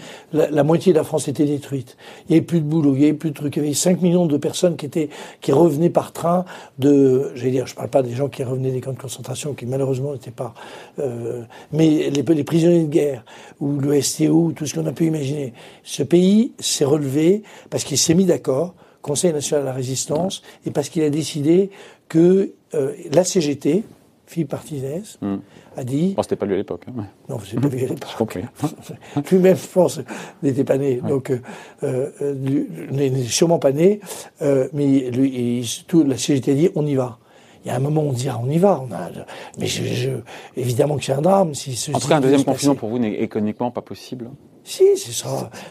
[0.51, 1.97] La, moitié de la France était détruite.
[2.29, 3.57] Il n'y avait plus de boulot, il n'y avait plus de trucs.
[3.57, 5.09] Il y avait 5 millions de personnes qui étaient,
[5.41, 6.45] qui revenaient par train
[6.79, 9.67] de, j'allais dire, je parle pas des gens qui revenaient des camps de concentration, qui
[9.67, 10.55] malheureusement n'étaient pas,
[10.99, 13.25] euh, mais les, les, prisonniers de guerre,
[13.61, 15.53] ou le STO, tout ce qu'on a pu imaginer.
[15.85, 20.71] Ce pays s'est relevé parce qu'il s'est mis d'accord, Conseil national de la résistance, et
[20.71, 21.71] parce qu'il a décidé
[22.09, 23.85] que euh, la CGT,
[24.31, 25.39] Philippe Partisès, mm
[25.77, 26.15] a dit.
[26.23, 26.83] c'était pas lui à l'époque.
[26.89, 27.05] Hein.
[27.29, 28.39] Non, c'est pas lui à l'époque.
[29.31, 30.01] Lui-même, je pense,
[30.43, 31.01] n'était pas né.
[31.01, 31.41] Donc, euh,
[31.83, 32.35] euh,
[32.91, 34.01] n'est sûrement pas né.
[34.43, 37.19] Euh, mais lui, tout, la CGT a dit on y va.
[37.65, 38.81] Il y a un moment où on dira on y va.
[38.89, 39.11] On a,
[39.59, 40.11] mais je,
[40.57, 41.55] évidemment que c'est un drame.
[41.55, 44.31] Si en tout cas, un deuxième confinement pour vous n'est économiquement pas possible.
[44.65, 44.85] Si,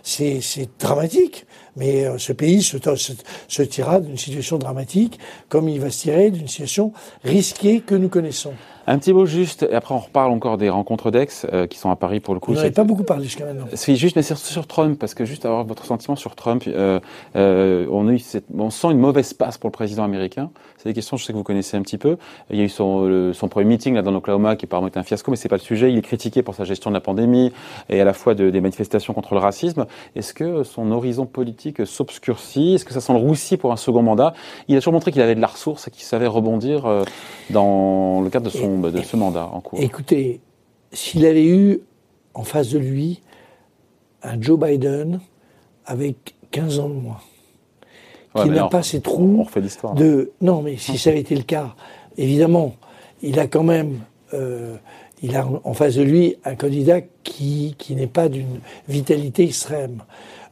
[0.03, 1.45] c'est c'est dramatique.
[1.75, 3.13] Mais euh, ce pays se, se,
[3.47, 6.91] se tirera d'une situation dramatique, comme il va se tirer d'une situation
[7.23, 8.53] risquée que nous connaissons.
[8.89, 11.91] Un petit mot juste, et après on reparle encore des rencontres d'ex euh, qui sont
[11.91, 12.53] à Paris pour le coup.
[12.53, 13.65] Vous n'avez pas beaucoup parlé jusqu'à maintenant.
[13.75, 16.99] C'est juste, mais c'est sur Trump, parce que juste avoir votre sentiment sur Trump, euh,
[17.35, 20.49] euh, on, a eu cette, on sent une mauvaise passe pour le président américain.
[20.77, 22.17] C'est des questions, je sais que vous connaissez un petit peu.
[22.49, 24.97] Il y a eu son, le, son premier meeting là dans l'Oklahoma qui apparemment était
[24.97, 25.91] un fiasco, mais c'est pas le sujet.
[25.91, 27.51] Il est critiqué pour sa gestion de la pandémie
[27.89, 29.85] et à la fois de, des manifestations contre le racisme.
[30.15, 32.75] Est-ce que son horizon politique s'obscurcit?
[32.75, 34.33] Est-ce que ça sent le roussi pour un second mandat?
[34.67, 37.03] Il a toujours montré qu'il avait de la ressource et qu'il savait rebondir euh,
[37.51, 39.79] dans le cadre de, son, de ce mandat en cours.
[39.81, 40.39] Écoutez,
[40.91, 41.81] s'il avait eu
[42.33, 43.21] en face de lui
[44.23, 45.19] un Joe Biden
[45.85, 47.19] avec 15 ans de moins,
[48.35, 49.95] Ouais, qui n'a pas ces trous On refait l'histoire.
[49.95, 50.31] de...
[50.39, 51.73] Non, mais si ça avait été le cas,
[52.15, 52.75] évidemment,
[53.23, 53.99] il a quand même...
[54.33, 54.75] euh,
[55.21, 60.03] il a en face de lui un candidat qui, qui n'est pas d'une vitalité extrême.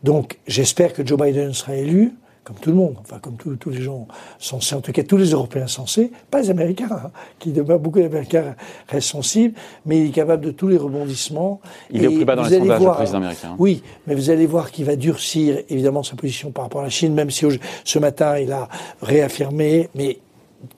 [0.03, 2.13] Donc j'espère que Joe Biden sera élu,
[2.47, 4.07] comme tout le monde, enfin comme tous- les gens
[4.39, 7.99] sensés, en tout cas tous les Européens sensés, pas les Américains, hein, qui demeurent beaucoup
[7.99, 8.55] d'Américains
[8.87, 9.53] restent sensibles,
[9.85, 11.59] mais il est capable de tous les rebondissements.
[11.91, 13.55] Il est au plus bas dans les sondages, voir- le président américain.
[13.59, 16.89] oui, mais vous allez voir qu'il va durcir évidemment sa position par rapport à la
[16.89, 17.43] Chine, même si
[17.83, 18.69] ce matin il a
[19.01, 19.89] réaffirmé.
[19.93, 20.19] Mais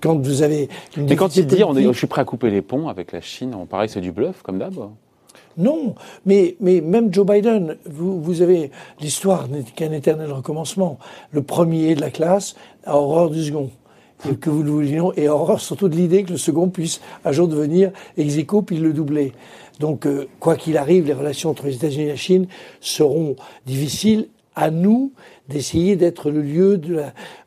[0.02, 2.50] quand vous avez une Mais quand il dit on est, je suis prêt à couper
[2.50, 4.74] les ponts avec la Chine, on que c'est du bluff, comme d'hab.
[5.60, 5.94] Non,
[6.26, 10.98] mais même Joe Biden, vous vous avez l'histoire n'est qu'un éternel recommencement.
[11.32, 13.70] Le premier de la classe a horreur du second.
[14.40, 17.34] Que vous le vouliez non, et horreur surtout de l'idée que le second puisse un
[17.34, 19.34] jour devenir ex aequo puis le doubler.
[19.80, 22.48] Donc, euh, quoi qu'il arrive, les relations entre les États-Unis et la Chine
[22.80, 24.28] seront difficiles.
[24.56, 25.14] À nous
[25.48, 27.02] d'essayer d'être le lieu de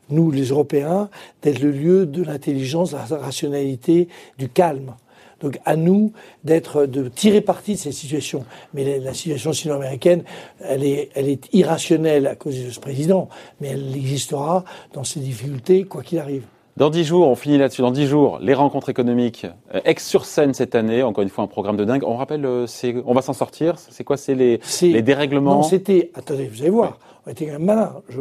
[0.09, 1.09] nous les Européens,
[1.43, 4.07] d'être le lieu de l'intelligence, de la rationalité,
[4.39, 4.95] du calme.
[5.43, 6.11] Donc à nous
[6.43, 8.45] d'être, de tirer parti de cette situation.
[8.73, 10.23] Mais la, la situation sino-américaine,
[10.59, 13.29] elle est, elle est irrationnelle à cause de ce président,
[13.61, 16.43] mais elle existera dans ses difficultés quoi qu'il arrive.
[16.75, 17.83] Dans dix jours, on finit là-dessus.
[17.83, 21.03] Dans dix jours, les rencontres économiques euh, ex sur scène cette année.
[21.03, 22.03] Encore une fois, un programme de dingue.
[22.03, 22.65] On rappelle, euh,
[23.05, 23.75] on va s'en sortir.
[23.77, 24.17] C'est quoi?
[24.17, 24.59] C'est les,
[25.03, 25.57] dérèglements?
[25.57, 26.09] Non, c'était.
[26.15, 26.97] Attendez, vous allez voir.
[27.27, 27.93] On était quand même malin.
[28.09, 28.19] Je,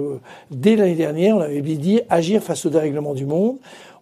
[0.51, 3.57] dès l'année dernière, on avait dit agir face au dérèglement du monde.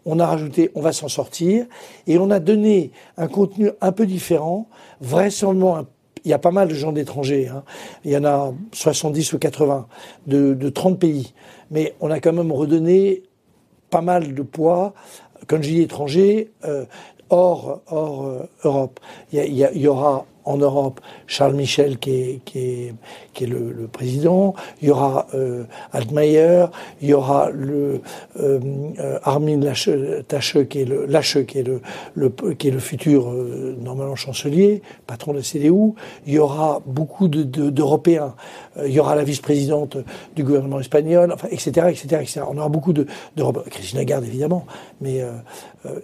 [0.06, 1.66] On a rajouté, on va s'en sortir,
[2.06, 4.66] et on a donné un contenu un peu différent,
[5.00, 5.86] vraisemblablement.
[6.24, 7.48] il y a pas mal de gens d'étrangers.
[7.48, 7.64] hein.
[8.04, 9.86] Il y en a 70 ou 80
[10.26, 11.34] de, de 30 pays.
[11.70, 13.22] Mais on a quand même redonné
[13.90, 14.94] pas mal de poids,
[15.46, 16.84] quand je dis étranger, euh,
[17.28, 19.00] hors, euh, Europe.
[19.32, 22.94] Il y aura en Europe Charles Michel qui est, qui est,
[23.34, 26.66] qui est le, le président, il y aura euh, Altmaier,
[27.02, 28.00] il y aura le
[28.40, 28.58] euh,
[28.98, 29.90] euh, Armin Lache,
[30.28, 31.80] Tache qui est le Lache qui est le,
[32.14, 35.92] le qui est le futur euh, normalement chancelier, patron de la CDU.
[36.26, 38.34] Il y aura beaucoup de- de- d'Européens.
[38.84, 39.96] Il y aura la vice-présidente
[40.36, 42.40] du gouvernement espagnol, enfin, etc., etc., etc.
[42.48, 43.64] On aura beaucoup de d'Europe.
[43.68, 44.64] Christine Lagarde évidemment,
[45.00, 45.22] mais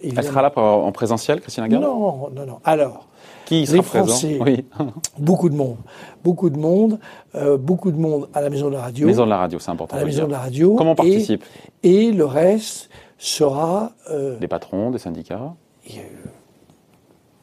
[0.02, 1.84] Elle sera là pour- en présentiel, Christine Lagarde?
[1.84, 2.58] Non, non, non.
[2.64, 3.06] Alors,
[3.44, 4.38] Qui sera les présent Français.
[4.40, 4.64] Oui.
[5.18, 5.76] beaucoup de monde,
[6.24, 6.98] beaucoup de monde,
[7.36, 9.70] euh, beaucoup de monde à la maison de la radio, Maison de la radio, c'est
[9.70, 9.96] important.
[9.96, 10.26] à la maison dire.
[10.26, 10.74] de la radio.
[10.74, 11.44] Comment on et- participe?
[11.82, 15.54] et, le reste sera euh, Des patrons, des syndicats?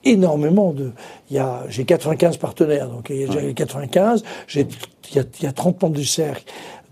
[0.04, 0.92] énormément de.
[1.30, 4.24] Il y a, j'ai 95 partenaires, donc il y a déjà les 95.
[4.48, 4.68] J'ai,
[5.12, 6.44] il y a, il y a 30 membres du cercle,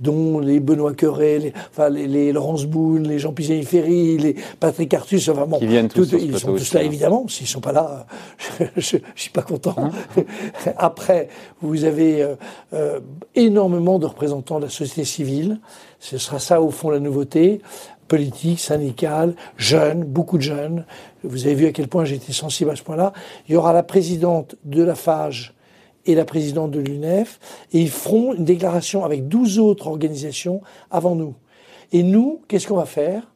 [0.01, 4.93] dont les Benoît Cœuré, les, enfin les, les Laurence Boone, les Jean Pisani-Ferry, les Patrick
[4.93, 5.59] Artus, enfin bon,
[5.93, 6.83] tous ce ils sont tous là hein.
[6.83, 7.27] évidemment.
[7.27, 8.07] S'ils sont pas là,
[8.59, 9.75] je, je, je suis pas content.
[9.77, 9.91] Hein
[10.77, 11.29] Après,
[11.61, 12.35] vous avez euh,
[12.73, 12.99] euh,
[13.35, 15.59] énormément de représentants de la société civile.
[15.99, 17.61] Ce sera ça au fond la nouveauté
[18.07, 20.85] politique, syndicale, jeunes, beaucoup de jeunes.
[21.23, 23.13] Vous avez vu à quel point j'ai été sensible à ce point-là.
[23.47, 25.53] Il y aura la présidente de la FAGE
[26.05, 27.39] et la présidente de l'UNEF,
[27.73, 31.35] et ils feront une déclaration avec 12 autres organisations avant nous.
[31.91, 33.31] Et nous, qu'est-ce qu'on va faire?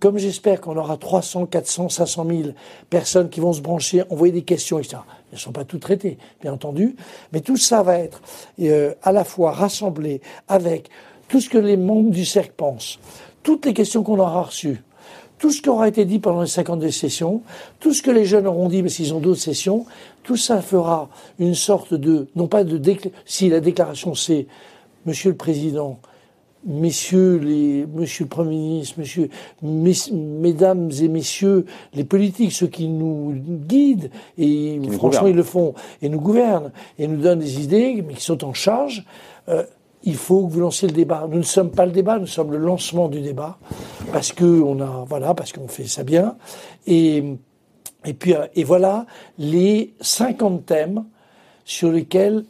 [0.00, 2.42] Comme j'espère qu'on aura 300, 400, 500 000
[2.88, 4.98] personnes qui vont se brancher, envoyer des questions, etc.
[5.30, 6.94] Elles ne sont pas toutes traitées, bien entendu,
[7.32, 8.22] mais tout ça va être
[8.60, 10.88] euh, à la fois rassemblé avec
[11.26, 13.00] tout ce que les membres du cercle pensent,
[13.42, 14.82] toutes les questions qu'on aura reçues,
[15.38, 17.42] tout ce qui aura été dit pendant les 52 sessions,
[17.80, 19.86] tout ce que les jeunes auront dit, parce qu'ils ont d'autres sessions,
[20.24, 24.46] tout ça fera une sorte de, non pas de décla- si la déclaration c'est,
[25.06, 25.98] Monsieur le Président,
[26.66, 29.30] messieurs les, monsieur le Premier ministre, monsieur,
[29.62, 33.32] mes- mesdames et messieurs les politiques, ceux qui nous
[33.66, 38.14] guident, et franchement ils le font, et nous gouvernent, et nous donnent des idées, mais
[38.14, 39.04] qui sont en charge,
[39.48, 39.62] euh,
[40.08, 41.26] il faut que vous lanciez le débat.
[41.30, 43.58] Nous ne sommes pas le débat, nous sommes le lancement du débat,
[44.10, 46.36] parce que on a, voilà, parce qu'on fait ça bien,
[46.86, 47.22] et,
[48.18, 49.04] puis, euh, et voilà
[49.36, 51.04] les 50 thèmes
[51.66, 52.44] sur lesquels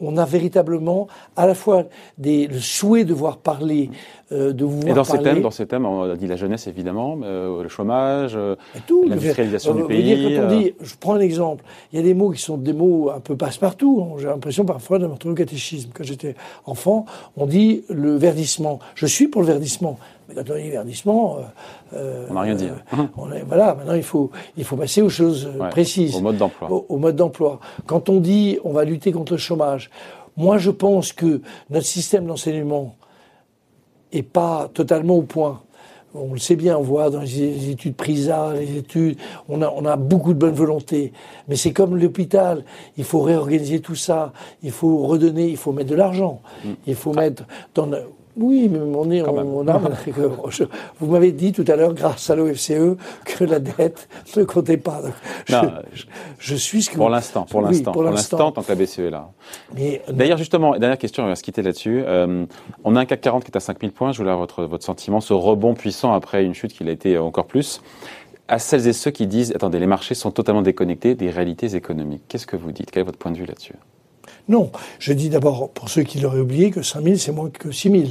[0.00, 1.84] on, a véritablement à la fois
[2.18, 3.90] des, le souhait de voir parler,
[4.32, 5.18] euh, de vous voir Et dans parler.
[5.18, 9.74] ces thèmes, dans ces thèmes, on a dit la jeunesse évidemment, euh, le chômage, l'industrialisation
[9.74, 10.02] du pays.
[10.02, 12.56] Dire, quand on dit, je prends un exemple, il y a des mots qui sont
[12.56, 14.14] des mots un peu passe-partout.
[14.18, 15.90] J'ai l'impression parfois de me catéchisme.
[15.92, 16.34] Quand j'étais
[16.66, 18.78] enfant, on dit le verdissement.
[18.94, 19.98] Je suis pour le verdissement.
[20.28, 21.38] Mais quand on dit verdissement,
[21.92, 22.68] euh, on n'a rien dit.
[22.68, 26.16] Euh, voilà, maintenant il faut il faut passer aux choses précises.
[26.16, 26.84] Au mode d'emploi.
[26.88, 27.60] Au, mode d'emploi.
[27.86, 29.90] Quand on dit on va lutter contre le chômage,
[30.36, 32.96] moi je pense que notre système d'enseignement
[34.12, 35.60] est pas totalement au point.
[36.16, 39.84] On le sait bien, on voit dans les études PRISA, les études, on a, on
[39.84, 41.12] a beaucoup de bonne volonté.
[41.48, 42.64] Mais c'est comme l'hôpital,
[42.96, 44.32] il faut réorganiser tout ça,
[44.62, 46.68] il faut redonner, il faut mettre de l'argent, mm.
[46.86, 47.90] il faut mettre dans...
[48.36, 49.80] Oui, mais on est, on, a,
[50.98, 55.02] vous m'avez dit tout à l'heure, grâce à l'OFCE, que la dette ne comptait pas.
[56.38, 59.10] je, suis ce que pour l'instant, pour l'instant, pour l'instant, tant que la BCE est
[59.10, 59.30] là.
[59.78, 62.02] Euh, D'ailleurs, justement, dernière question, on va se quitter là-dessus.
[62.06, 62.44] Euh,
[62.82, 64.10] on a un CAC 40 qui est à 5000 points.
[64.10, 67.16] Je voulais avoir votre, votre sentiment, ce rebond puissant après une chute qui a été
[67.18, 67.82] encore plus.
[68.48, 72.24] À celles et ceux qui disent, attendez, les marchés sont totalement déconnectés des réalités économiques.
[72.28, 72.90] Qu'est-ce que vous dites?
[72.90, 73.74] Quel est votre point de vue là-dessus?
[74.48, 77.70] Non, je dis d'abord, pour ceux qui l'auraient oublié, que 5 000, c'est moins que
[77.70, 78.02] 6 000.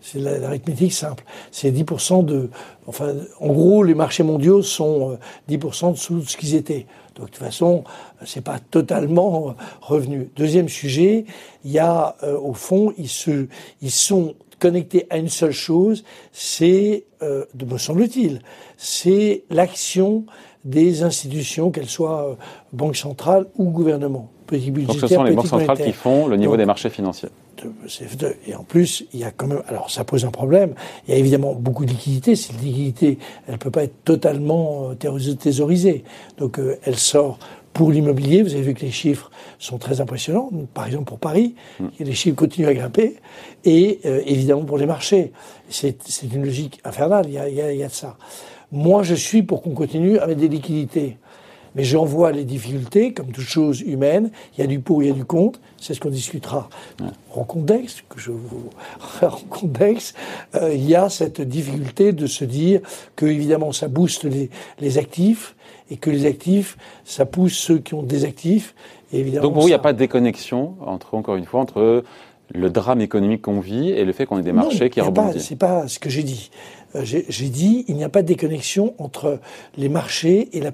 [0.00, 1.24] C'est l'arithmétique simple.
[1.50, 2.50] C'est 10% de.
[2.86, 5.18] Enfin, en gros, les marchés mondiaux sont
[5.48, 6.86] 10% euh, dessous de ce qu'ils étaient.
[7.16, 7.82] Donc, de toute façon,
[8.24, 10.30] c'est pas totalement euh, revenu.
[10.36, 11.24] Deuxième sujet,
[11.64, 13.48] il y a, euh, au fond, ils, se,
[13.80, 18.40] ils sont connectés à une seule chose, c'est, euh, me semble-t-il,
[18.76, 20.24] c'est l'action
[20.64, 22.34] des institutions, qu'elles soient euh,
[22.72, 24.30] banque centrale ou gouvernement.
[24.48, 27.28] Donc ce sont les banques centrales qui font le niveau des marchés financiers.
[28.46, 30.74] Et en plus, il y a quand même, alors ça pose un problème.
[31.06, 32.36] Il y a évidemment beaucoup de liquidités.
[32.36, 36.04] Cette liquidité, elle ne peut pas être totalement euh, thésaurisée.
[36.38, 37.38] Donc euh, elle sort
[37.72, 38.42] pour l'immobilier.
[38.42, 40.50] Vous avez vu que les chiffres sont très impressionnants.
[40.74, 41.86] Par exemple pour Paris, mm.
[42.00, 43.16] les chiffres continuent à grimper.
[43.64, 45.32] Et évidemment pour les marchés.
[45.68, 47.24] C'est une logique infernale.
[47.28, 48.16] Il y a, il y a, il y a de ça.
[48.72, 51.18] Moi, je suis pour qu'on continue avec des liquidités.
[51.76, 54.30] Mais j'en vois les difficultés, comme toute chose humaine.
[54.56, 55.60] Il y a du pour, il y a du contre.
[55.76, 56.68] C'est ce qu'on discutera
[57.34, 58.70] en contexte, que je vous
[59.22, 60.16] en contexte.
[60.54, 62.80] Euh, il y a cette difficulté de se dire
[63.14, 65.54] que, évidemment, ça booste les, les actifs
[65.90, 68.74] et que les actifs, ça pousse ceux qui ont des actifs.
[69.12, 71.60] Et évidemment, Donc pour vous, il n'y a pas de déconnexion entre, encore une fois,
[71.60, 72.02] entre
[72.54, 75.46] le drame économique qu'on vit et le fait qu'on ait des marchés qui rebondissent.
[75.48, 76.50] C'est pas ce que j'ai dit.
[76.94, 79.40] Euh, j'ai dit il n'y a pas de déconnexion entre
[79.76, 80.70] les marchés et la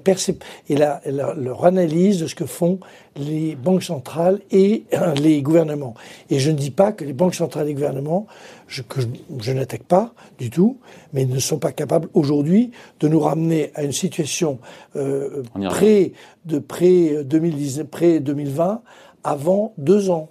[0.69, 1.01] et la,
[1.35, 2.79] leur analyse de ce que font
[3.15, 5.95] les banques centrales et euh, les gouvernements.
[6.29, 8.27] Et je ne dis pas que les banques centrales et les gouvernements,
[8.67, 9.01] je, que
[9.39, 10.77] je, n'attaque pas du tout,
[11.13, 14.59] mais ne sont pas capables aujourd'hui de nous ramener à une situation
[14.95, 16.13] euh, près
[16.45, 18.81] de près 2010, près 2020
[19.23, 20.29] avant deux ans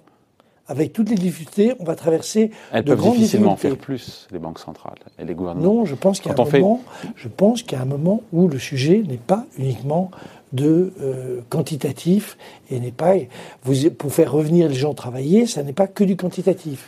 [0.67, 4.59] avec toutes les difficultés, on va traverser Elles de peuvent difficilement faire plus, les banques
[4.59, 5.73] centrales et les gouvernements.
[5.73, 6.81] Non, je pense qu'il y a un moment,
[7.15, 10.09] je pense qu'il y a un moment où le sujet n'est pas uniquement
[10.53, 12.37] de euh, quantitatif
[12.69, 13.15] et n'est pas
[13.63, 16.87] vous pour faire revenir les gens travailler, ça n'est pas que du quantitatif.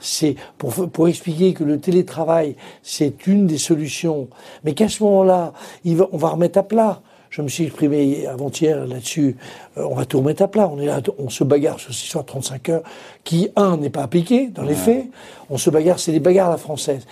[0.00, 4.28] C'est pour, pour expliquer que le télétravail, c'est une des solutions,
[4.64, 5.52] mais qu'à ce moment-là,
[5.84, 9.36] on va remettre à plat je me suis exprimé avant-hier là-dessus.
[9.78, 10.68] Euh, on va tout remettre à plat.
[10.68, 12.82] On est là, on se bagarre sur 635 heures,
[13.24, 15.06] qui, un, n'est pas appliqué dans les faits.
[15.48, 17.06] On se bagarre, c'est des bagarres à la française.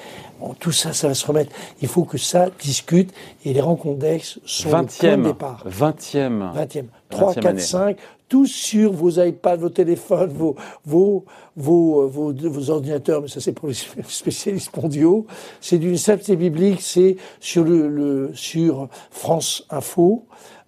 [0.59, 1.52] tout ça, ça va se remettre.
[1.80, 3.14] Il faut que ça discute
[3.46, 5.64] et les rencontres d'ex sont 20e, le point de départ.
[5.66, 6.54] 20e.
[6.54, 6.85] 20e.
[7.09, 7.96] 3, 4, 5
[8.31, 11.25] tous sur vos iPads, vos téléphones, vos, vos,
[11.57, 13.75] vos, vos, ordinateurs, mais ça c'est pour les
[14.09, 15.27] spécialistes mondiaux.
[15.61, 20.25] C'est d'une simple biblique, c'est sur le, le, sur France Info.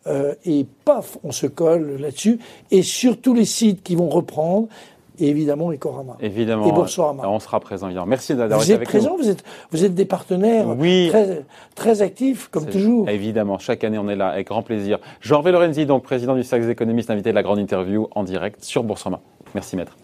[0.09, 2.40] Euh, et paf, on se colle là-dessus.
[2.72, 4.66] Et sur tous les sites qui vont reprendre,
[5.22, 5.70] et évidemment.
[6.20, 6.66] Évidemment.
[6.66, 7.28] Et Boursorama.
[7.28, 8.06] On sera présent, évidemment.
[8.06, 9.22] Merci d'avoir été avec présent, nous.
[9.22, 13.08] Vous êtes Vous êtes des partenaires très, très actifs, comme toujours.
[13.08, 13.58] Évidemment.
[13.58, 14.98] Chaque année, on est là avec grand plaisir.
[15.20, 18.64] Jean-Hervé Lorenzi, donc président du Cercle des économistes, invité de la grande interview en direct
[18.64, 19.20] sur Boursorama.
[19.54, 19.96] Merci, maître.